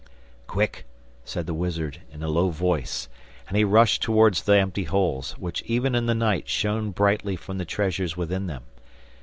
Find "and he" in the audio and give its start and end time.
3.47-3.63